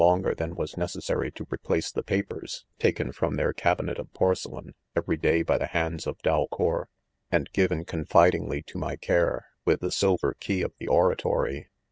[0.19, 4.73] ger than was necessary to re= place the papers, taken from their cabinet of porcelain,
[4.95, 6.87] every day by the hands of DalcoiEF
[7.31, 11.67] 3 •and given confidingly to my cafre, with the silver key of the oratory.